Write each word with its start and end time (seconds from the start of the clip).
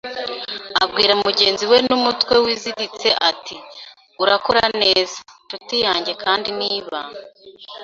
Abwira 0.83 1.13
mugenzi 1.25 1.63
we 1.71 1.77
n'umutwe 1.87 2.33
wiziritse 2.43 3.09
ati: 3.29 3.55
"Urakora 4.23 4.63
neza, 4.81 5.17
nshuti 5.43 5.75
yanjye, 5.85 6.11
kandi 6.23 6.49
niba 6.61 6.99